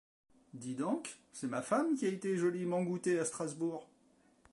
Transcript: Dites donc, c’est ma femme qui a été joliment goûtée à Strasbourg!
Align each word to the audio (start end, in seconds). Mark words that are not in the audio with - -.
Dites 0.55 0.77
donc, 0.79 1.19
c’est 1.31 1.45
ma 1.45 1.61
femme 1.61 1.93
qui 1.95 2.07
a 2.07 2.09
été 2.09 2.35
joliment 2.35 2.81
goûtée 2.81 3.19
à 3.19 3.23
Strasbourg! 3.23 3.87